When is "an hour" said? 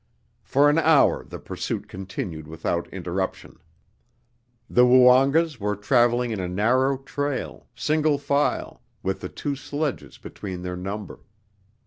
0.67-1.23